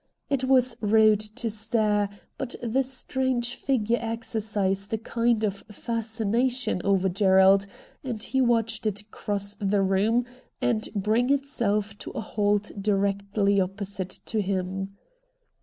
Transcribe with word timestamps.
It 0.31 0.45
was 0.45 0.75
rude 0.81 1.19
to 1.19 1.51
stare, 1.51 2.09
but 2.39 2.55
the 2.63 2.81
strange 2.81 3.53
figure 3.53 3.99
exercised 4.01 4.91
a 4.95 4.97
kind 4.97 5.43
of 5.43 5.57
fascination 5.69 6.81
over 6.83 7.07
Gerald, 7.07 7.67
and 8.03 8.23
he 8.23 8.41
watched 8.41 8.87
it 8.87 9.11
cross 9.11 9.53
the 9.59 9.83
room 9.83 10.25
and 10.59 10.89
bring 10.95 11.29
itself 11.31 11.95
to 11.99 12.09
a 12.15 12.19
halt 12.19 12.71
directly 12.81 13.61
opposite 13.61 14.19
to 14.25 14.41
him. 14.41 14.97